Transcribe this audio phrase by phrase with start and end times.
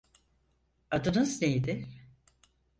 [0.91, 1.87] Adınız neydi?